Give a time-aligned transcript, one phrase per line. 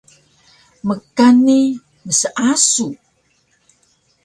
[0.87, 1.59] Mkan ni
[2.05, 2.93] mseasug